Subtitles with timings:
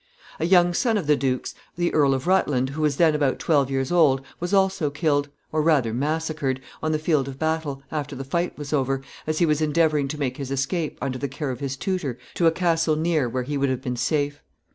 [0.39, 3.69] ]A young son of the duke's, the Earl of Rutland, who was then about twelve
[3.69, 8.23] years old, was also killed, or rather massacred, on the field of battle, after the
[8.23, 11.59] fight was over, as he was endeavoring to make his escape, under the care of
[11.59, 14.41] his tutor, to a castle near, where he would have been safe.